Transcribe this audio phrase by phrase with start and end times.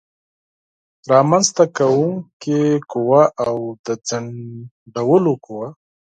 [1.11, 2.61] رامنځته کوونکې
[2.91, 5.67] قوه او د ځنډولو قوه